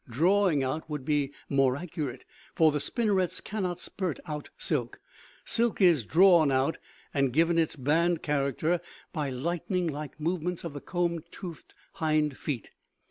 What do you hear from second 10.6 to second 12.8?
of the comb toothed hind feet.